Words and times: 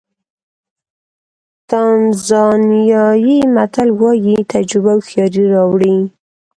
تانزانیایي 1.69 3.37
متل 3.55 3.89
وایي 3.99 4.37
تجربه 4.53 4.91
هوښیاري 4.95 5.43
راوړي. 5.53 5.97